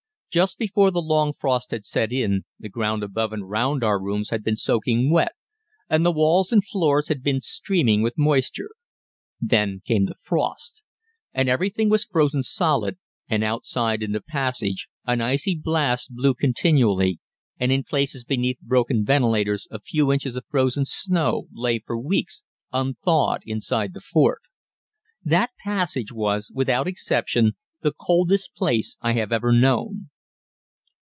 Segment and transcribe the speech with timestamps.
[0.31, 4.29] Just before the long frost had set in, the ground above and round our rooms
[4.29, 5.33] had been soaking wet,
[5.89, 8.69] and the walls and floors had been streaming with moisture.
[9.41, 10.83] Then came the frost,
[11.33, 17.19] and everything was frozen solid, and outside in the passage an icy blast blew continually,
[17.59, 22.41] and in places beneath broken ventilators a few inches of frozen snow lay for weeks
[22.71, 24.43] unthawed inside the fort.
[25.25, 30.07] That passage was, without exception, the coldest place I have ever known.